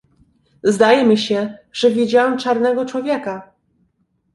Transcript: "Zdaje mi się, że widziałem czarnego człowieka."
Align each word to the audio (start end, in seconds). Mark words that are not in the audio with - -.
"Zdaje 0.63 1.05
mi 1.05 1.17
się, 1.17 1.57
że 1.73 1.89
widziałem 1.91 2.37
czarnego 2.37 2.85
człowieka." 2.85 3.53